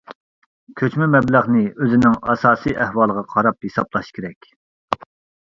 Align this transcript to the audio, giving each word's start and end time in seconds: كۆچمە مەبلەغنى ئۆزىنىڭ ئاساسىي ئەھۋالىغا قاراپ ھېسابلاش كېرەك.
كۆچمە 0.79 1.07
مەبلەغنى 1.15 1.61
ئۆزىنىڭ 1.87 2.15
ئاساسىي 2.31 2.77
ئەھۋالىغا 2.87 3.25
قاراپ 3.35 3.69
ھېسابلاش 3.69 4.11
كېرەك. 4.19 4.51